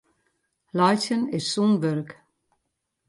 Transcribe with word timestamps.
Laitsjen 0.77 1.21
is 1.37 1.45
sûn 1.51 1.71
wurk. 1.81 2.09